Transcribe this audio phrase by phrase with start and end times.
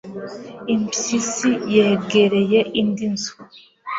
[0.73, 3.33] impyisi yegereye indi nzu